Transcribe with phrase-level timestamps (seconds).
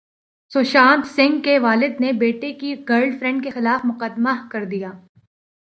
[0.51, 4.91] سشانت سنگھ کے والد نے بیٹے کی گرل فرینڈ کےخلاف مقدمہ کردیا